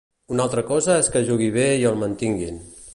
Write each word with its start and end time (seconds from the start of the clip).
Una 0.35 0.45
altra 0.47 0.63
cosa 0.69 0.95
és 1.03 1.11
que 1.17 1.23
jugui 1.29 1.51
bé 1.59 1.69
i 1.83 1.87
el 1.91 2.05
mantinguin. 2.05 2.63